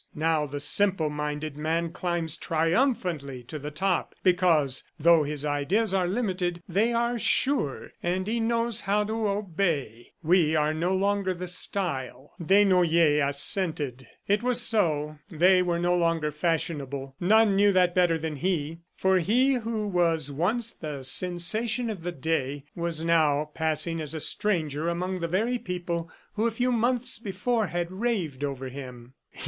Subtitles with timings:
[0.15, 6.07] Now the simple minded man climbs triumphantly to the top, because, though his ideas are
[6.07, 10.13] limited, they are sure and he knows how to obey.
[10.23, 14.07] We are no longer the style." Desnoyers assented.
[14.27, 17.13] It was so; they were no longer fashionable.
[17.19, 22.11] None knew that better than he, for he who was once the sensation of the
[22.11, 27.19] day, was now passing as a stranger among the very people who a few months
[27.19, 29.13] before had raved over him.